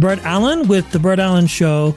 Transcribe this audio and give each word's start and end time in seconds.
Brett 0.00 0.24
Allan 0.24 0.66
with 0.66 0.90
The 0.92 0.98
Brett 0.98 1.20
Allan 1.20 1.46
Show, 1.46 1.94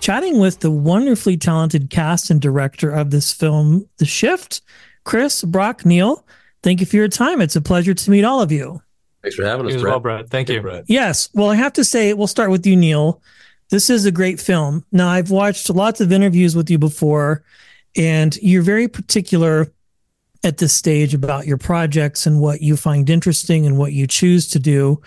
chatting 0.00 0.38
with 0.38 0.60
the 0.60 0.70
wonderfully 0.70 1.38
talented 1.38 1.88
cast 1.88 2.28
and 2.28 2.38
director 2.38 2.90
of 2.90 3.10
this 3.10 3.32
film, 3.32 3.88
The 3.96 4.04
Shift, 4.04 4.60
Chris, 5.04 5.42
Brock, 5.42 5.86
Neal. 5.86 6.26
Thank 6.62 6.80
you 6.80 6.86
for 6.86 6.96
your 6.96 7.08
time. 7.08 7.40
It's 7.40 7.56
a 7.56 7.62
pleasure 7.62 7.94
to 7.94 8.10
meet 8.10 8.24
all 8.24 8.42
of 8.42 8.52
you. 8.52 8.82
Thanks 9.22 9.36
for 9.36 9.46
having 9.46 9.66
us, 9.66 9.74
as 9.74 9.80
Brett. 9.80 9.90
well, 9.90 10.00
Brett. 10.00 10.28
Thank 10.28 10.50
you. 10.50 10.60
Brett. 10.60 10.84
Yes. 10.86 11.30
Well, 11.32 11.48
I 11.48 11.54
have 11.54 11.72
to 11.74 11.84
say, 11.84 12.12
we'll 12.12 12.26
start 12.26 12.50
with 12.50 12.66
you, 12.66 12.76
Neal. 12.76 13.22
This 13.70 13.88
is 13.88 14.04
a 14.04 14.12
great 14.12 14.38
film. 14.38 14.84
Now, 14.92 15.08
I've 15.08 15.30
watched 15.30 15.70
lots 15.70 16.02
of 16.02 16.12
interviews 16.12 16.54
with 16.54 16.68
you 16.68 16.78
before, 16.78 17.42
and 17.96 18.36
you're 18.42 18.62
very 18.62 18.86
particular 18.86 19.72
at 20.44 20.58
this 20.58 20.74
stage 20.74 21.14
about 21.14 21.46
your 21.46 21.56
projects 21.56 22.26
and 22.26 22.38
what 22.38 22.60
you 22.60 22.76
find 22.76 23.08
interesting 23.08 23.64
and 23.64 23.78
what 23.78 23.94
you 23.94 24.06
choose 24.06 24.46
to 24.48 24.58
do. 24.58 25.00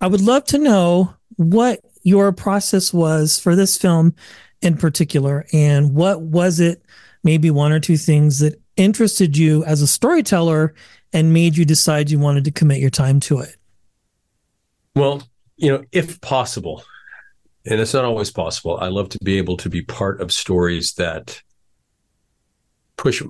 I 0.00 0.06
would 0.06 0.22
love 0.22 0.44
to 0.46 0.58
know 0.58 1.14
what 1.36 1.80
your 2.02 2.32
process 2.32 2.92
was 2.92 3.38
for 3.38 3.56
this 3.56 3.76
film 3.76 4.14
in 4.60 4.76
particular, 4.76 5.44
and 5.52 5.94
what 5.94 6.22
was 6.22 6.60
it, 6.60 6.82
maybe 7.22 7.50
one 7.50 7.72
or 7.72 7.80
two 7.80 7.96
things 7.96 8.38
that 8.38 8.60
interested 8.76 9.36
you 9.36 9.64
as 9.64 9.82
a 9.82 9.86
storyteller 9.86 10.74
and 11.12 11.32
made 11.32 11.56
you 11.56 11.64
decide 11.64 12.10
you 12.10 12.18
wanted 12.18 12.44
to 12.44 12.50
commit 12.50 12.80
your 12.80 12.90
time 12.90 13.20
to 13.20 13.38
it. 13.38 13.56
Well, 14.96 15.22
you 15.56 15.70
know, 15.70 15.84
if 15.92 16.20
possible, 16.20 16.82
and 17.66 17.80
it's 17.80 17.94
not 17.94 18.04
always 18.04 18.30
possible, 18.30 18.78
I 18.80 18.88
love 18.88 19.08
to 19.10 19.18
be 19.22 19.38
able 19.38 19.56
to 19.58 19.68
be 19.68 19.82
part 19.82 20.20
of 20.20 20.32
stories 20.32 20.94
that 20.94 21.40
push 22.96 23.22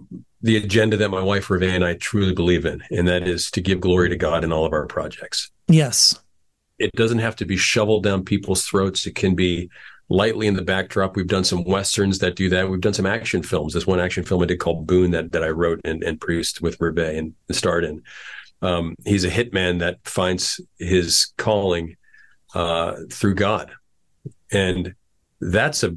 the 0.43 0.57
agenda 0.57 0.97
that 0.97 1.09
my 1.09 1.23
wife 1.23 1.49
Ruvé 1.49 1.71
and 1.71 1.85
I 1.85 1.95
truly 1.95 2.35
believe 2.35 2.65
in, 2.65 2.83
and 2.91 3.09
that 3.09 3.27
is 3.27 3.51
to 3.53 3.61
give 3.61 3.81
glory 3.81 4.09
to 4.11 4.17
God 4.17 4.45
in 4.45 4.53
all 4.53 4.67
of 4.67 4.73
our 4.73 4.87
projects. 4.87 5.51
Yes. 5.69 6.19
It 6.79 6.93
doesn't 6.93 7.21
have 7.21 7.37
to 7.37 7.45
be 7.45 7.57
shoveled 7.57 8.05
down 8.05 8.25
people's 8.25 8.65
throats. 8.65 9.07
It 9.07 9.15
can 9.15 9.35
be 9.35 9.71
lightly 10.09 10.47
in 10.47 10.55
the 10.55 10.63
backdrop. 10.63 11.17
We've 11.17 11.27
done 11.27 11.45
some 11.45 11.65
westerns 11.65 12.19
that 12.19 12.37
do 12.37 12.49
that. 12.51 12.69
We've 12.69 12.81
done 12.81 12.95
some 12.95 13.07
action 13.07 13.43
films. 13.43 13.73
There's 13.73 13.87
one 13.87 14.01
action 14.01 14.25
film 14.25 14.43
I 14.43 14.47
did 14.47 14.59
called 14.59 14.87
Boon 14.87 15.13
that 15.13 15.33
that 15.33 15.45
I 15.45 15.49
wrote 15.49 15.81
and, 15.85 16.03
and 16.03 16.21
produced 16.21 16.61
with 16.61 16.79
Ruvé 16.79 17.17
and 17.17 17.35
starred 17.51 17.85
in. 17.85 18.03
Um, 18.63 18.95
he's 19.05 19.25
a 19.25 19.31
hitman 19.31 19.81
that 19.81 19.99
finds 20.05 20.61
his 20.79 21.33
calling 21.37 21.97
uh, 22.55 22.97
through 23.11 23.35
God, 23.35 23.73
and 24.53 24.95
that's 25.41 25.83
a 25.83 25.97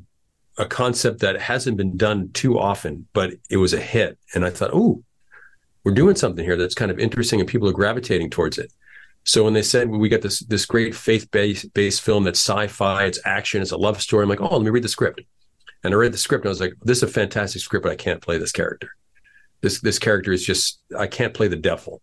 a 0.58 0.66
concept 0.66 1.20
that 1.20 1.40
hasn't 1.40 1.78
been 1.78 1.96
done 1.98 2.32
too 2.34 2.58
often, 2.58 3.08
but 3.14 3.34
it 3.50 3.58
was 3.58 3.74
a 3.74 3.80
hit. 3.80 4.18
And 4.34 4.44
I 4.44 4.50
thought, 4.50 4.72
oh, 4.74 5.04
we're 5.84 5.94
doing 5.94 6.16
something 6.16 6.44
here 6.44 6.58
that's 6.58 6.74
kind 6.74 6.92
of 6.92 7.00
interesting, 7.00 7.40
and 7.40 7.48
people 7.48 7.70
are 7.70 7.74
gravitating 7.74 8.30
towards 8.30 8.58
it. 8.58 8.72
So 9.28 9.44
when 9.44 9.54
they 9.54 9.62
said 9.62 9.90
we 9.90 10.08
got 10.08 10.22
this 10.22 10.40
this 10.40 10.66
great 10.66 10.96
faith 10.96 11.30
based 11.32 11.74
based 11.74 12.02
film 12.02 12.24
that's 12.24 12.40
sci-fi, 12.40 13.06
it's 13.06 13.20
action, 13.26 13.62
it's 13.62 13.72
a 13.72 13.78
love 13.78 14.02
story, 14.02 14.24
I'm 14.24 14.30
like, 14.30 14.42
oh, 14.42 14.56
let 14.56 14.64
me 14.64 14.70
read 14.70 14.84
the 14.84 14.90
script. 14.90 15.22
And 15.84 15.94
I 15.94 15.98
read 15.98 16.14
the 16.14 16.18
script 16.18 16.46
and 16.46 16.50
I 16.50 16.52
was 16.52 16.62
like, 16.62 16.74
this 16.82 16.98
is 16.98 17.04
a 17.04 17.08
fantastic 17.08 17.62
script, 17.62 17.84
but 17.84 17.92
I 17.92 17.98
can't 17.98 18.22
play 18.22 18.38
this 18.38 18.54
character. 18.54 18.90
This 19.62 19.82
this 19.82 20.00
character 20.00 20.32
is 20.32 20.46
just 20.46 20.80
I 20.98 21.08
can't 21.08 21.34
play 21.34 21.50
the 21.50 21.58
devil. 21.58 22.02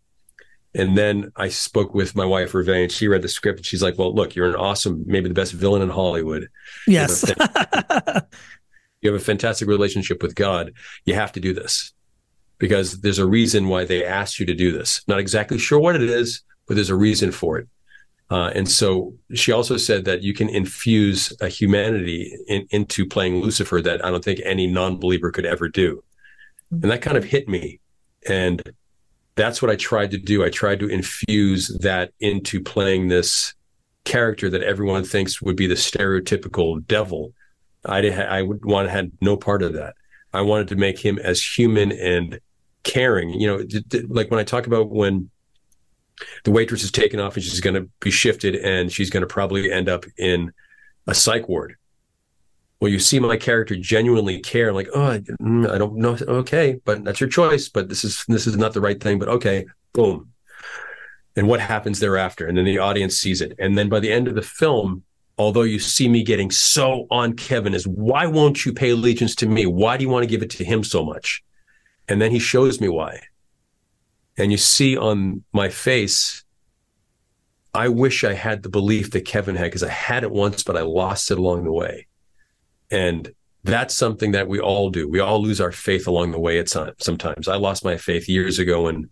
And 0.76 0.98
then 0.98 1.32
I 1.36 1.48
spoke 1.48 1.94
with 1.94 2.16
my 2.16 2.24
wife 2.24 2.52
Ruvé, 2.52 2.82
and 2.82 2.92
she 2.92 3.06
read 3.06 3.22
the 3.22 3.28
script 3.28 3.60
and 3.60 3.66
she's 3.66 3.82
like, 3.82 3.96
Well, 3.96 4.14
look, 4.14 4.34
you're 4.34 4.48
an 4.48 4.56
awesome, 4.56 5.04
maybe 5.06 5.28
the 5.28 5.34
best 5.34 5.52
villain 5.52 5.82
in 5.82 5.88
Hollywood. 5.88 6.48
Yes. 6.86 7.24
You 9.04 9.12
have 9.12 9.20
a 9.20 9.24
fantastic 9.24 9.68
relationship 9.68 10.22
with 10.22 10.34
God. 10.34 10.72
You 11.04 11.14
have 11.14 11.30
to 11.32 11.40
do 11.40 11.52
this 11.52 11.92
because 12.56 13.02
there's 13.02 13.18
a 13.18 13.26
reason 13.26 13.68
why 13.68 13.84
they 13.84 14.02
asked 14.02 14.40
you 14.40 14.46
to 14.46 14.54
do 14.54 14.72
this. 14.72 15.02
Not 15.06 15.18
exactly 15.18 15.58
sure 15.58 15.78
what 15.78 15.94
it 15.94 16.02
is, 16.02 16.40
but 16.66 16.75
there's 16.75 16.91
a 16.91 16.97
reason 16.97 17.32
for 17.32 17.58
it. 17.58 17.69
Uh, 18.30 18.50
and 18.54 18.69
so 18.69 19.14
she 19.34 19.52
also 19.52 19.76
said 19.76 20.06
that 20.06 20.22
you 20.22 20.32
can 20.32 20.48
infuse 20.48 21.32
a 21.41 21.48
humanity 21.48 22.36
in, 22.48 22.66
into 22.70 23.06
playing 23.06 23.41
Lucifer 23.41 23.82
that 23.82 24.04
I 24.04 24.10
don't 24.10 24.25
think 24.25 24.41
any 24.44 24.66
non-believer 24.66 25.30
could 25.30 25.47
ever 25.47 25.69
do. 25.69 26.02
And 26.70 26.91
that 26.91 27.02
kind 27.02 27.16
of 27.16 27.25
hit 27.25 27.48
me. 27.48 27.80
And 28.26 28.62
that's 29.36 29.60
what 29.60 29.70
I 29.70 29.76
tried 29.76 30.10
to 30.12 30.19
do. 30.19 30.44
I 30.44 30.48
tried 30.48 30.80
to 30.80 30.88
infuse 30.88 31.69
that 31.80 32.12
into 32.20 32.62
playing 32.62 33.08
this 33.08 33.54
character 34.04 34.48
that 34.50 34.62
everyone 34.62 35.04
thinks 35.04 35.42
would 35.42 35.56
be 35.56 35.66
the 35.66 35.75
stereotypical 35.75 36.84
devil. 36.86 37.32
I 37.84 38.00
did, 38.00 38.19
I 38.19 38.42
would 38.42 38.64
want 38.64 38.88
had 38.88 39.12
no 39.20 39.36
part 39.36 39.62
of 39.62 39.75
that. 39.75 39.94
I 40.32 40.41
wanted 40.41 40.69
to 40.69 40.76
make 40.76 40.98
him 40.98 41.19
as 41.19 41.42
human 41.42 41.92
and 41.92 42.41
caring. 42.82 43.31
You 43.31 43.46
know, 43.46 43.64
like 44.08 44.31
when 44.31 44.41
I 44.41 44.44
talk 44.44 44.66
about 44.66 44.91
when 44.91 45.31
the 46.44 46.50
waitress 46.50 46.82
is 46.82 46.91
taken 46.91 47.20
off 47.20 47.34
and 47.34 47.44
she's 47.44 47.60
going 47.60 47.75
to 47.75 47.88
be 48.00 48.10
shifted 48.10 48.56
and 48.56 48.92
she's 48.92 49.10
going 49.10 49.22
to 49.22 49.26
probably 49.26 49.70
end 49.70 49.88
up 49.88 50.04
in 50.16 50.52
a 51.06 51.14
psych 51.14 51.48
ward. 51.48 51.76
Well, 52.80 52.91
you 52.91 52.98
see 52.98 53.19
my 53.19 53.36
character 53.36 53.76
genuinely 53.76 54.41
care. 54.41 54.72
Like, 54.72 54.88
oh, 54.94 55.02
I, 55.02 55.14
I 55.14 55.78
don't 55.78 55.97
know. 55.97 56.19
Okay, 56.20 56.80
but 56.84 57.04
that's 57.04 57.20
your 57.20 57.30
choice. 57.30 57.69
But 57.69 57.88
this 57.88 58.04
is 58.04 58.25
this 58.28 58.47
is 58.47 58.56
not 58.56 58.75
the 58.75 58.80
right 58.80 59.00
thing. 59.00 59.19
But 59.19 59.28
okay, 59.28 59.64
boom. 59.92 60.32
And 61.36 61.48
what 61.48 61.60
happens 61.60 61.98
thereafter? 61.98 62.46
And 62.46 62.56
then 62.56 62.64
the 62.64 62.78
audience 62.78 63.16
sees 63.16 63.41
it. 63.41 63.54
And 63.58 63.76
then 63.76 63.88
by 63.88 64.00
the 64.00 64.12
end 64.12 64.28
of 64.28 64.34
the 64.34 64.42
film, 64.42 65.02
although 65.38 65.62
you 65.62 65.78
see 65.78 66.08
me 66.08 66.22
getting 66.22 66.50
so 66.50 67.06
on 67.10 67.34
Kevin, 67.34 67.75
is 67.75 67.86
why 67.88 68.26
won't 68.26 68.64
you 68.64 68.72
pay 68.72 68.91
allegiance 68.91 69.34
to 69.36 69.46
me? 69.46 69.66
Why 69.66 69.96
do 69.96 70.04
you 70.04 70.10
want 70.10 70.22
to 70.22 70.28
give 70.28 70.42
it 70.42 70.50
to 70.50 70.64
him 70.64 70.84
so 70.84 71.04
much? 71.04 71.42
And 72.06 72.20
then 72.20 72.31
he 72.31 72.38
shows 72.38 72.81
me 72.81 72.88
why. 72.88 73.20
And 74.36 74.50
you 74.50 74.58
see 74.58 74.96
on 74.96 75.44
my 75.52 75.68
face, 75.68 76.44
I 77.72 77.88
wish 77.88 78.24
I 78.24 78.34
had 78.34 78.62
the 78.62 78.68
belief 78.68 79.10
that 79.12 79.22
Kevin 79.22 79.56
had 79.56 79.64
because 79.64 79.82
I 79.82 79.90
had 79.90 80.22
it 80.22 80.30
once, 80.30 80.62
but 80.62 80.76
I 80.76 80.82
lost 80.82 81.30
it 81.30 81.38
along 81.38 81.64
the 81.64 81.72
way. 81.72 82.06
And 82.90 83.32
that's 83.64 83.94
something 83.94 84.32
that 84.32 84.46
we 84.46 84.60
all 84.60 84.90
do. 84.90 85.08
We 85.08 85.20
all 85.20 85.42
lose 85.42 85.60
our 85.60 85.72
faith 85.72 86.06
along 86.06 86.32
the 86.32 86.38
way 86.38 86.58
at 86.58 86.68
some, 86.68 86.92
sometimes. 86.98 87.48
I 87.48 87.56
lost 87.56 87.84
my 87.84 87.96
faith 87.96 88.28
years 88.28 88.58
ago 88.58 88.86
and 88.88 89.08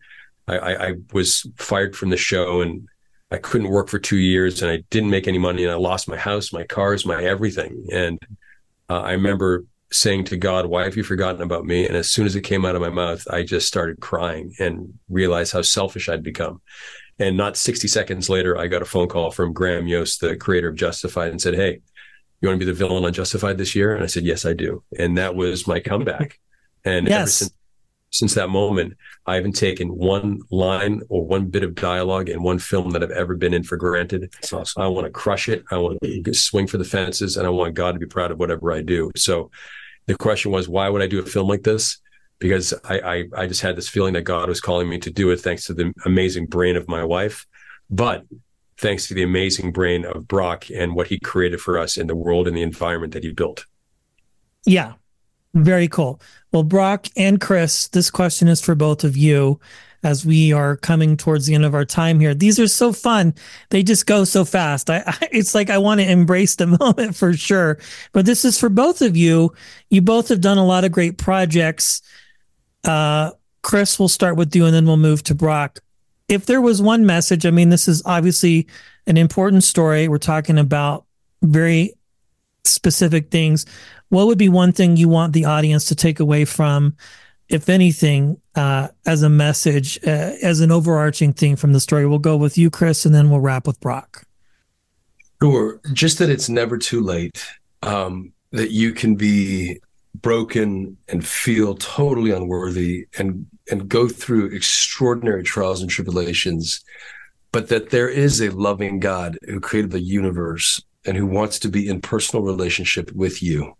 I, 0.46 0.58
I, 0.58 0.88
I 0.88 0.94
was 1.12 1.46
fired 1.56 1.96
from 1.96 2.10
the 2.10 2.16
show 2.16 2.60
and 2.60 2.86
I 3.30 3.38
couldn't 3.38 3.70
work 3.70 3.88
for 3.88 3.98
two 3.98 4.18
years 4.18 4.62
and 4.62 4.70
I 4.70 4.84
didn't 4.90 5.10
make 5.10 5.26
any 5.26 5.38
money 5.38 5.64
and 5.64 5.72
I 5.72 5.76
lost 5.76 6.06
my 6.06 6.18
house, 6.18 6.52
my 6.52 6.64
cars, 6.64 7.06
my 7.06 7.24
everything. 7.24 7.86
And 7.90 8.18
uh, 8.90 9.00
I 9.00 9.12
remember 9.12 9.64
saying 9.92 10.25
to 10.25 10.36
God, 10.36 10.66
why 10.66 10.84
have 10.84 10.97
you 10.97 11.03
forgotten 11.03 11.42
about 11.42 11.64
me? 11.64 11.86
And 11.86 11.97
as 11.97 12.10
soon 12.10 12.26
as 12.26 12.34
it 12.34 12.42
came 12.42 12.64
out 12.64 12.75
of 12.75 12.80
my 12.80 12.88
mouth, 12.88 13.26
I 13.30 13.42
just 13.42 13.69
started 13.69 14.00
crying 14.00 14.54
and 14.58 14.98
realized 15.08 15.53
how 15.53 15.62
selfish 15.62 16.08
I'd 16.08 16.22
become. 16.22 16.60
And 17.19 17.36
not 17.36 17.56
60 17.56 17.88
seconds 17.88 18.28
later, 18.28 18.58
I 18.58 18.66
got 18.66 18.82
a 18.82 18.86
phone 18.86 19.08
call 19.08 19.31
from 19.31 19.52
Graham 19.52 19.86
Yost, 19.86 20.20
the 20.20 20.36
creator 20.36 20.69
of 20.69 20.76
Justified, 20.76 21.31
and 21.31 21.41
said, 21.41 21.54
Hey, 21.54 21.81
you 22.41 22.48
want 22.48 22.58
to 22.58 22.66
be 22.66 22.70
the 22.70 22.76
villain 22.76 23.04
on 23.04 23.12
Justified 23.12 23.58
this 23.58 23.75
year? 23.75 23.94
And 23.94 24.02
I 24.02 24.06
said, 24.06 24.25
Yes, 24.25 24.44
I 24.44 24.55
do. 24.55 24.82
And 24.99 25.19
that 25.19 25.34
was 25.34 25.66
my 25.66 25.81
comeback. 25.81 26.38
And 26.84 27.06
ever 27.08 27.31
since, 27.31 27.52
since 28.11 28.34
that 28.34 28.49
moment, 28.49 28.94
I 29.25 29.37
haven't 29.37 29.52
taken 29.52 29.88
one 29.88 30.40
line 30.50 31.02
or 31.08 31.25
one 31.25 31.46
bit 31.46 31.62
of 31.62 31.76
dialogue 31.76 32.28
in 32.28 32.43
one 32.43 32.58
film 32.58 32.90
that 32.90 33.05
I've 33.05 33.12
ever 33.12 33.37
been 33.37 33.55
in 33.55 33.62
for 33.62 33.76
granted. 33.76 34.34
I 34.76 34.88
want 34.88 35.06
to 35.06 35.11
crush 35.12 35.49
it. 35.49 35.64
I 35.70 35.76
want 35.76 35.99
to 36.02 36.34
swing 36.34 36.66
for 36.66 36.76
the 36.76 36.84
fences, 36.84 37.37
and 37.37 37.46
I 37.46 37.50
want 37.50 37.75
God 37.75 37.93
to 37.93 38.00
be 38.00 38.06
proud 38.06 38.32
of 38.32 38.40
whatever 38.40 38.72
I 38.72 38.82
do. 38.82 39.12
So, 39.16 39.52
the 40.06 40.16
question 40.16 40.50
was, 40.50 40.69
why 40.69 40.88
would 40.88 41.02
I 41.02 41.06
do 41.06 41.20
a 41.20 41.26
film 41.26 41.49
like 41.49 41.62
this? 41.62 41.99
Because 42.38 42.75
I, 42.84 42.99
I, 43.00 43.25
I 43.37 43.46
just 43.46 43.60
had 43.60 43.76
this 43.76 43.88
feeling 43.88 44.14
that 44.14 44.22
God 44.22 44.49
was 44.49 44.60
calling 44.60 44.88
me 44.88 44.99
to 44.99 45.10
do 45.10 45.31
it, 45.31 45.40
thanks 45.40 45.66
to 45.66 45.75
the 45.75 45.93
amazing 46.04 46.46
brain 46.46 46.76
of 46.76 46.88
my 46.88 47.04
wife, 47.04 47.46
but 47.88 48.25
thanks 48.78 49.06
to 49.08 49.14
the 49.14 49.22
amazing 49.22 49.70
brain 49.70 50.04
of 50.04 50.26
Brock 50.26 50.70
and 50.70 50.94
what 50.94 51.06
he 51.06 51.20
created 51.20 51.60
for 51.60 51.78
us 51.78 51.96
in 51.96 52.08
the 52.08 52.16
world 52.16 52.49
and 52.49 52.56
the 52.56 52.62
environment 52.62 53.12
that 53.12 53.22
he 53.22 53.32
built. 53.32 53.64
Yeah. 54.66 54.94
Very 55.54 55.87
cool. 55.87 56.20
Well, 56.50 56.62
Brock 56.62 57.06
and 57.16 57.40
Chris, 57.40 57.88
this 57.88 58.10
question 58.10 58.49
is 58.49 58.60
for 58.60 58.75
both 58.75 59.04
of 59.04 59.16
you. 59.16 59.60
As 60.02 60.26
we 60.26 60.52
are 60.52 60.76
coming 60.76 61.16
towards 61.16 61.46
the 61.46 61.54
end 61.54 61.64
of 61.64 61.75
our 61.75 61.84
time 61.84 62.19
here. 62.19 62.34
These 62.34 62.58
are 62.58 62.66
so 62.66 62.93
fun. 62.93 63.34
They 63.70 63.82
just 63.82 64.06
go 64.06 64.25
so 64.25 64.44
fast. 64.44 64.90
I, 64.90 64.99
I 65.06 65.28
it's 65.32 65.54
like 65.54 65.70
I 65.70 65.78
want 65.78 66.00
to 66.00 66.10
embrace 66.10 66.56
the 66.56 66.66
moment 66.81 67.16
for 67.16 67.32
sure. 67.32 67.78
But 68.12 68.26
this 68.26 68.44
is 68.44 68.58
for 68.58 68.69
both 68.69 69.02
of 69.02 69.16
you. 69.16 69.52
You 69.90 70.02
both 70.02 70.28
have 70.28 70.40
done 70.40 70.58
a 70.58 70.66
lot 70.66 70.84
of 70.84 70.93
great 70.93 71.19
projects. 71.19 72.02
Uh, 72.84 73.31
Chris, 73.62 73.99
we'll 73.99 74.08
start 74.08 74.37
with 74.37 74.54
you 74.54 74.66
and 74.66 74.75
then 74.75 74.87
we'll 74.87 74.96
move 74.96 75.22
to 75.25 75.34
Brock. 75.34 75.78
If 76.28 76.46
there 76.46 76.60
was 76.60 76.82
one 76.82 77.06
message, 77.06 77.46
I 77.46 77.50
mean, 77.50 77.69
this 77.69 77.87
is 77.87 78.02
obviously 78.04 78.66
an 79.06 79.16
important 79.16 79.64
story. 79.64 80.08
We're 80.08 80.19
talking 80.19 80.58
about 80.58 81.04
very 81.43 81.94
specific 82.64 83.31
things. 83.31 83.66
What 84.08 84.26
would 84.26 84.38
be 84.38 84.49
one 84.49 84.72
thing 84.72 84.96
you 84.96 85.08
want 85.08 85.32
the 85.32 85.44
audience 85.44 85.87
to 85.87 85.94
take 85.94 86.20
away 86.20 86.44
from, 86.44 86.96
if 87.52 87.69
anything, 87.69 88.40
uh, 88.54 88.88
as 89.06 89.22
a 89.22 89.28
message, 89.28 89.99
uh, 90.06 90.34
as 90.43 90.60
an 90.60 90.70
overarching 90.70 91.32
thing 91.32 91.56
from 91.56 91.72
the 91.72 91.81
story? 91.81 92.06
We'll 92.06 92.19
go 92.19 92.37
with 92.37 92.56
you, 92.58 92.70
Chris, 92.70 93.04
and 93.04 93.14
then 93.14 93.31
we'll 93.31 93.40
wrap 93.40 93.66
with 93.66 93.81
Brock. 93.81 94.25
Sure. 95.43 95.81
Just 95.93 96.19
that 96.19 96.31
it's 96.31 96.49
never 96.49 96.78
too 96.78 97.02
late. 97.02 97.44
Um, 97.82 98.32
that 98.52 98.70
you 98.70 98.93
can 98.93 99.16
be 99.16 99.81
broken 100.20 100.96
and 101.08 101.26
feel 101.26 101.75
totally 101.75 102.31
unworthy 102.31 103.06
and 103.19 103.46
and 103.70 103.88
go 103.88 104.08
through 104.08 104.46
extraordinary 104.46 105.43
trials 105.43 105.81
and 105.81 105.90
tribulations 105.90 106.84
but 107.52 107.69
that 107.69 107.90
there 107.90 108.08
is 108.08 108.40
a 108.40 108.50
loving 108.50 108.99
God 108.99 109.38
who 109.44 109.60
created 109.60 109.90
the 109.90 110.00
universe 110.00 110.82
and 111.04 111.16
who 111.16 111.26
wants 111.26 111.58
to 111.60 111.69
be 111.69 111.87
in 111.87 112.00
personal 112.00 112.43
relationship 112.43 113.12
with 113.12 113.43
you. 113.43 113.76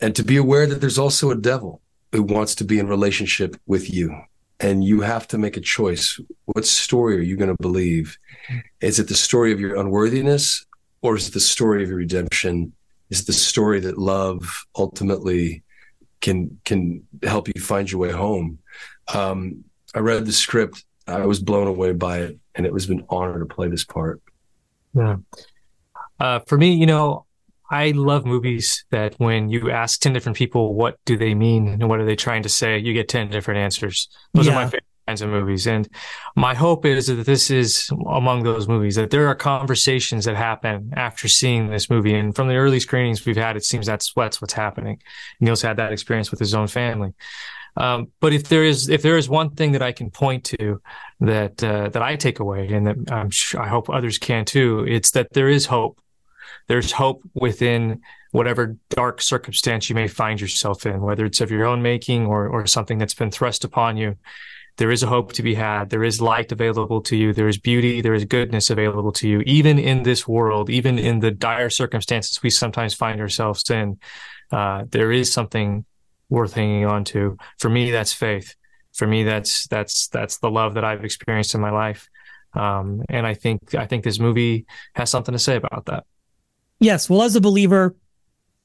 And 0.00 0.14
to 0.14 0.22
be 0.22 0.36
aware 0.36 0.66
that 0.66 0.80
there's 0.80 0.98
also 0.98 1.30
a 1.30 1.36
devil 1.36 1.80
who 2.12 2.22
wants 2.22 2.54
to 2.56 2.64
be 2.64 2.78
in 2.78 2.88
relationship 2.88 3.56
with 3.66 3.92
you. 3.92 4.20
And 4.58 4.84
you 4.84 5.00
have 5.00 5.26
to 5.28 5.38
make 5.38 5.56
a 5.56 5.60
choice. 5.60 6.20
What 6.44 6.66
story 6.66 7.16
are 7.16 7.22
you 7.22 7.36
going 7.36 7.54
to 7.54 7.62
believe? 7.62 8.18
Is 8.80 8.98
it 8.98 9.08
the 9.08 9.14
story 9.14 9.52
of 9.52 9.60
your 9.60 9.76
unworthiness 9.76 10.66
or 11.02 11.16
is 11.16 11.28
it 11.28 11.34
the 11.34 11.40
story 11.40 11.82
of 11.82 11.88
your 11.88 11.98
redemption? 11.98 12.72
Is 13.08 13.20
it 13.20 13.26
the 13.26 13.32
story 13.32 13.80
that 13.80 13.96
love 13.96 14.66
ultimately 14.76 15.62
can 16.20 16.60
can 16.66 17.06
help 17.22 17.48
you 17.48 17.60
find 17.60 17.90
your 17.90 18.00
way 18.00 18.12
home? 18.12 18.58
Um, 19.14 19.64
I 19.94 20.00
read 20.00 20.26
the 20.26 20.32
script. 20.32 20.84
I 21.06 21.24
was 21.26 21.40
blown 21.40 21.66
away 21.66 21.92
by 21.92 22.18
it 22.18 22.38
and 22.54 22.66
it 22.66 22.72
was 22.72 22.88
an 22.88 23.04
honor 23.08 23.38
to 23.38 23.46
play 23.46 23.68
this 23.68 23.84
part. 23.84 24.20
Yeah. 24.94 25.16
Uh, 26.18 26.40
for 26.40 26.58
me, 26.58 26.74
you 26.74 26.86
know, 26.86 27.24
I 27.70 27.92
love 27.92 28.24
movies 28.24 28.84
that 28.90 29.14
when 29.18 29.48
you 29.48 29.70
ask 29.70 30.00
10 30.00 30.12
different 30.12 30.36
people, 30.36 30.74
what 30.74 30.98
do 31.04 31.16
they 31.16 31.34
mean 31.34 31.68
and 31.68 31.88
what 31.88 32.00
are 32.00 32.04
they 32.04 32.16
trying 32.16 32.42
to 32.42 32.48
say, 32.48 32.78
you 32.78 32.92
get 32.92 33.08
10 33.08 33.30
different 33.30 33.58
answers. 33.58 34.08
Those 34.34 34.46
yeah. 34.46 34.52
are 34.52 34.56
my 34.56 34.64
favorite 34.64 34.84
kinds 35.06 35.22
of 35.22 35.30
movies. 35.30 35.66
And 35.66 35.88
my 36.36 36.54
hope 36.54 36.84
is 36.84 37.06
that 37.06 37.26
this 37.26 37.50
is 37.50 37.90
among 38.08 38.42
those 38.42 38.68
movies, 38.68 38.96
that 38.96 39.10
there 39.10 39.26
are 39.28 39.34
conversations 39.34 40.24
that 40.24 40.36
happen 40.36 40.92
after 40.96 41.28
seeing 41.28 41.68
this 41.68 41.88
movie. 41.88 42.14
And 42.14 42.34
from 42.34 42.48
the 42.48 42.56
early 42.56 42.80
screenings 42.80 43.24
we've 43.24 43.36
had, 43.36 43.56
it 43.56 43.64
seems 43.64 43.86
that's, 43.86 44.12
that's 44.14 44.40
what's 44.40 44.52
happening. 44.52 45.00
Neal's 45.40 45.62
had 45.62 45.76
that 45.76 45.92
experience 45.92 46.30
with 46.30 46.40
his 46.40 46.54
own 46.54 46.66
family. 46.66 47.14
Um, 47.76 48.08
but 48.20 48.32
if 48.32 48.48
there 48.48 48.64
is 48.64 48.88
if 48.88 49.02
there 49.02 49.16
is 49.16 49.28
one 49.28 49.50
thing 49.50 49.72
that 49.72 49.82
I 49.82 49.92
can 49.92 50.10
point 50.10 50.44
to 50.44 50.80
that 51.20 51.62
uh, 51.62 51.88
that 51.90 52.02
I 52.02 52.16
take 52.16 52.40
away, 52.40 52.68
and 52.68 52.86
that 52.86 53.12
I'm 53.12 53.30
sure, 53.30 53.62
I 53.62 53.68
hope 53.68 53.88
others 53.88 54.18
can 54.18 54.44
too, 54.44 54.84
it's 54.88 55.12
that 55.12 55.32
there 55.32 55.48
is 55.48 55.66
hope. 55.66 56.00
There's 56.68 56.92
hope 56.92 57.22
within 57.34 58.00
whatever 58.32 58.76
dark 58.90 59.20
circumstance 59.20 59.88
you 59.88 59.94
may 59.94 60.08
find 60.08 60.40
yourself 60.40 60.86
in, 60.86 61.00
whether 61.00 61.24
it's 61.24 61.40
of 61.40 61.50
your 61.50 61.66
own 61.66 61.82
making 61.82 62.26
or 62.26 62.48
or 62.48 62.66
something 62.66 62.98
that's 62.98 63.14
been 63.14 63.30
thrust 63.30 63.64
upon 63.64 63.96
you. 63.96 64.16
There 64.76 64.90
is 64.90 65.02
a 65.02 65.08
hope 65.08 65.32
to 65.34 65.42
be 65.42 65.54
had. 65.54 65.90
There 65.90 66.04
is 66.04 66.22
light 66.22 66.52
available 66.52 67.02
to 67.02 67.16
you. 67.16 67.34
There 67.34 67.48
is 67.48 67.58
beauty. 67.58 68.00
There 68.00 68.14
is 68.14 68.24
goodness 68.24 68.70
available 68.70 69.12
to 69.12 69.28
you, 69.28 69.40
even 69.40 69.78
in 69.78 70.04
this 70.04 70.26
world, 70.26 70.70
even 70.70 70.98
in 70.98 71.20
the 71.20 71.30
dire 71.30 71.70
circumstances 71.70 72.42
we 72.42 72.50
sometimes 72.50 72.94
find 72.94 73.20
ourselves 73.20 73.68
in. 73.68 73.98
Uh, 74.50 74.84
there 74.90 75.12
is 75.12 75.32
something 75.32 75.84
worth 76.30 76.54
hanging 76.54 76.86
on 76.86 77.04
to. 77.04 77.36
For 77.58 77.68
me, 77.68 77.90
that's 77.90 78.12
faith. 78.12 78.54
For 78.94 79.06
me, 79.06 79.24
that's 79.24 79.66
that's 79.68 80.08
that's 80.08 80.38
the 80.38 80.50
love 80.50 80.74
that 80.74 80.84
I've 80.84 81.04
experienced 81.04 81.54
in 81.54 81.60
my 81.60 81.70
life. 81.70 82.08
Um, 82.54 83.02
and 83.08 83.26
I 83.26 83.34
think 83.34 83.74
I 83.74 83.86
think 83.86 84.02
this 84.02 84.18
movie 84.18 84.66
has 84.94 85.10
something 85.10 85.32
to 85.32 85.38
say 85.38 85.56
about 85.56 85.86
that. 85.86 86.04
Yes, 86.80 87.08
well, 87.08 87.22
as 87.22 87.36
a 87.36 87.40
believer, 87.40 87.94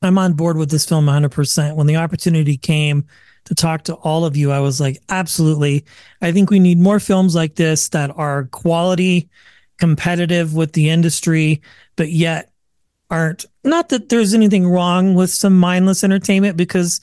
I'm 0.02 0.18
on 0.18 0.34
board 0.34 0.58
with 0.58 0.72
this 0.72 0.86
film 0.86 1.06
100%. 1.06 1.76
When 1.76 1.88
the 1.88 1.98
opportunity 1.98 2.58
came 2.58 3.06
to 3.46 3.56
talk 3.56 3.84
to 3.84 3.96
all 3.96 4.26
of 4.26 4.38
you, 4.38 4.52
I 4.52 4.60
was 4.60 4.80
like, 4.80 4.98
absolutely. 5.10 5.86
I 6.22 6.32
think 6.32 6.50
we 6.50 6.60
need 6.60 6.80
more 6.80 7.00
films 7.00 7.36
like 7.36 7.56
this 7.56 7.90
that 7.90 8.12
are 8.18 8.46
quality, 8.46 9.30
competitive 9.78 10.54
with 10.54 10.74
the 10.74 10.90
industry, 10.90 11.62
but 11.96 12.10
yet 12.10 12.52
aren't 13.12 13.46
not 13.64 13.90
that 13.90 14.10
there's 14.10 14.34
anything 14.34 14.68
wrong 14.68 15.14
with 15.14 15.30
some 15.30 15.60
mindless 15.60 16.04
entertainment 16.04 16.58
because 16.58 17.02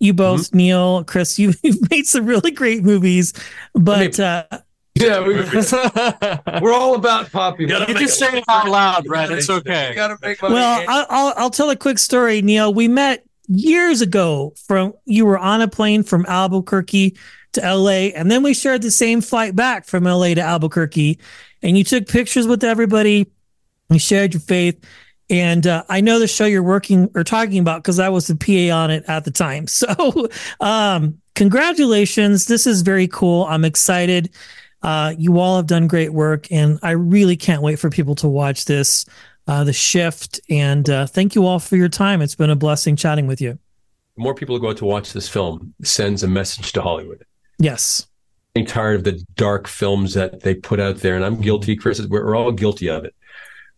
you 0.00 0.12
both, 0.12 0.48
mm-hmm. 0.48 0.56
Neal, 0.56 1.04
Chris, 1.04 1.38
you, 1.38 1.52
have 1.64 1.90
made 1.90 2.06
some 2.06 2.26
really 2.26 2.50
great 2.50 2.82
movies, 2.82 3.32
but 3.74 4.20
I 4.20 4.46
mean, 4.48 4.48
uh, 4.52 4.60
yeah, 5.04 5.26
we, 5.26 5.38
are 6.66 6.72
all 6.72 6.94
about 6.94 7.30
popular. 7.30 7.84
You 7.86 7.94
just 7.94 8.18
say 8.18 8.38
it 8.38 8.44
out 8.48 8.68
loud, 8.68 9.04
Brad. 9.04 9.30
It's 9.30 9.50
okay. 9.50 9.94
well, 10.42 10.84
I'll, 10.88 11.06
I'll, 11.08 11.34
I'll 11.36 11.50
tell 11.50 11.70
a 11.70 11.76
quick 11.76 11.98
story, 11.98 12.42
Neal. 12.42 12.72
We 12.72 12.88
met 12.88 13.24
years 13.48 14.00
ago. 14.00 14.54
From 14.66 14.94
you 15.04 15.26
were 15.26 15.38
on 15.38 15.60
a 15.60 15.68
plane 15.68 16.02
from 16.02 16.24
Albuquerque 16.26 17.16
to 17.52 17.60
LA, 17.60 18.10
and 18.14 18.30
then 18.30 18.42
we 18.42 18.54
shared 18.54 18.82
the 18.82 18.90
same 18.90 19.20
flight 19.20 19.54
back 19.54 19.84
from 19.84 20.04
LA 20.04 20.34
to 20.34 20.40
Albuquerque, 20.40 21.18
and 21.62 21.78
you 21.78 21.84
took 21.84 22.08
pictures 22.08 22.46
with 22.46 22.64
everybody. 22.64 23.30
You 23.90 23.98
shared 23.98 24.34
your 24.34 24.40
faith, 24.40 24.82
and 25.30 25.66
uh, 25.66 25.84
I 25.88 26.00
know 26.00 26.18
the 26.18 26.26
show 26.26 26.44
you're 26.44 26.62
working 26.62 27.10
or 27.14 27.24
talking 27.24 27.58
about 27.58 27.82
because 27.82 27.98
I 27.98 28.08
was 28.08 28.26
the 28.26 28.36
PA 28.36 28.74
on 28.74 28.90
it 28.90 29.04
at 29.08 29.24
the 29.24 29.30
time. 29.30 29.66
So, 29.74 30.28
um, 30.60 31.18
congratulations. 31.34 32.46
This 32.46 32.66
is 32.66 32.82
very 32.82 33.08
cool. 33.08 33.44
I'm 33.44 33.64
excited. 33.64 34.30
Uh, 34.84 35.14
you 35.16 35.38
all 35.40 35.56
have 35.56 35.66
done 35.66 35.86
great 35.86 36.12
work, 36.12 36.52
and 36.52 36.78
I 36.82 36.90
really 36.90 37.36
can't 37.36 37.62
wait 37.62 37.78
for 37.78 37.88
people 37.88 38.14
to 38.16 38.28
watch 38.28 38.66
this, 38.66 39.06
uh, 39.48 39.64
The 39.64 39.72
Shift. 39.72 40.40
And 40.50 40.88
uh, 40.90 41.06
thank 41.06 41.34
you 41.34 41.46
all 41.46 41.58
for 41.58 41.76
your 41.76 41.88
time. 41.88 42.20
It's 42.20 42.34
been 42.34 42.50
a 42.50 42.56
blessing 42.56 42.94
chatting 42.94 43.26
with 43.26 43.40
you. 43.40 43.58
more 44.16 44.34
people 44.34 44.58
go 44.58 44.68
out 44.68 44.76
to 44.76 44.84
watch 44.84 45.14
this 45.14 45.26
film 45.28 45.74
sends 45.82 46.22
a 46.22 46.28
message 46.28 46.72
to 46.74 46.82
Hollywood. 46.82 47.24
Yes. 47.58 48.06
I'm 48.54 48.66
tired 48.66 48.96
of 48.96 49.04
the 49.04 49.24
dark 49.36 49.66
films 49.66 50.12
that 50.14 50.42
they 50.42 50.54
put 50.54 50.78
out 50.78 50.98
there, 50.98 51.16
and 51.16 51.24
I'm 51.24 51.40
guilty, 51.40 51.76
Chris. 51.76 52.00
We're 52.06 52.36
all 52.36 52.52
guilty 52.52 52.88
of 52.88 53.04
it. 53.04 53.14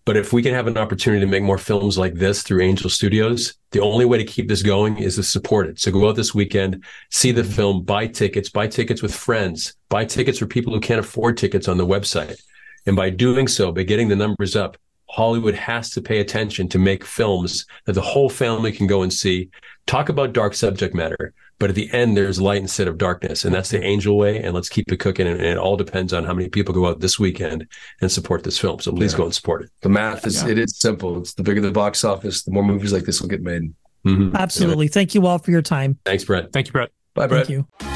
But 0.06 0.16
if 0.16 0.32
we 0.32 0.40
can 0.40 0.54
have 0.54 0.68
an 0.68 0.78
opportunity 0.78 1.20
to 1.20 1.30
make 1.30 1.42
more 1.42 1.58
films 1.58 1.98
like 1.98 2.14
this 2.14 2.44
through 2.44 2.62
Angel 2.62 2.88
Studios, 2.88 3.54
the 3.72 3.80
only 3.80 4.04
way 4.04 4.18
to 4.18 4.24
keep 4.24 4.48
this 4.48 4.62
going 4.62 4.98
is 4.98 5.16
to 5.16 5.24
support 5.24 5.66
it. 5.66 5.80
So 5.80 5.90
go 5.90 6.08
out 6.08 6.14
this 6.14 6.32
weekend, 6.32 6.84
see 7.10 7.32
the 7.32 7.42
film, 7.42 7.82
buy 7.82 8.06
tickets, 8.06 8.48
buy 8.48 8.68
tickets 8.68 9.02
with 9.02 9.12
friends, 9.12 9.74
buy 9.88 10.04
tickets 10.04 10.38
for 10.38 10.46
people 10.46 10.72
who 10.72 10.80
can't 10.80 11.00
afford 11.00 11.36
tickets 11.36 11.66
on 11.66 11.76
the 11.76 11.86
website. 11.86 12.40
And 12.86 12.94
by 12.94 13.10
doing 13.10 13.48
so, 13.48 13.72
by 13.72 13.82
getting 13.82 14.08
the 14.08 14.14
numbers 14.14 14.54
up, 14.54 14.76
Hollywood 15.10 15.54
has 15.54 15.90
to 15.90 16.00
pay 16.00 16.20
attention 16.20 16.68
to 16.68 16.78
make 16.78 17.04
films 17.04 17.66
that 17.84 17.94
the 17.94 18.00
whole 18.00 18.28
family 18.28 18.70
can 18.70 18.86
go 18.86 19.02
and 19.02 19.12
see. 19.12 19.50
Talk 19.86 20.08
about 20.08 20.32
dark 20.32 20.54
subject 20.54 20.94
matter, 20.94 21.34
but 21.58 21.70
at 21.70 21.76
the 21.76 21.90
end, 21.92 22.16
there's 22.16 22.40
light 22.40 22.60
instead 22.60 22.88
of 22.88 22.98
darkness. 22.98 23.44
And 23.44 23.54
that's 23.54 23.70
the 23.70 23.82
angel 23.82 24.16
way. 24.16 24.42
And 24.42 24.54
let's 24.54 24.68
keep 24.68 24.90
it 24.92 24.98
cooking. 24.98 25.26
And, 25.26 25.40
it 25.40 25.56
all 25.56 25.76
depends 25.76 26.12
on 26.12 26.24
how 26.24 26.34
many 26.34 26.48
people 26.48 26.74
go 26.74 26.86
out 26.86 27.00
this 27.00 27.18
weekend 27.18 27.66
and 28.00 28.10
support 28.12 28.44
this 28.44 28.58
film. 28.58 28.80
So 28.80 28.92
please 28.92 29.12
yeah. 29.12 29.18
go 29.18 29.24
and 29.24 29.34
support 29.34 29.62
it. 29.62 29.70
The 29.80 29.88
math 29.88 30.26
is, 30.26 30.42
yeah. 30.42 30.50
it 30.50 30.58
is 30.58 30.78
simple. 30.78 31.18
It's 31.18 31.34
the 31.34 31.42
bigger 31.42 31.60
the 31.60 31.70
box 31.70 32.04
office, 32.04 32.42
the 32.42 32.50
more 32.50 32.64
movies 32.64 32.92
like 32.92 33.04
this 33.04 33.20
will 33.20 33.28
get 33.28 33.42
made. 33.42 33.72
Mm-hmm. 34.04 34.36
Absolutely. 34.36 34.86
Yeah. 34.86 34.92
Thank 34.92 35.14
you 35.14 35.26
all 35.26 35.38
for 35.38 35.50
your 35.50 35.62
time. 35.62 35.98
Thanks, 36.04 36.24
Brett. 36.24 36.52
Thank 36.52 36.66
you, 36.66 36.72
Brett. 36.72 36.90
Bye, 37.14 37.26
Brett. 37.26 37.46
Thank 37.46 37.66
you. 37.82 37.95